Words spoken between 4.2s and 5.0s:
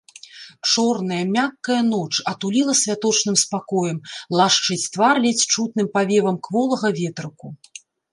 лашчыць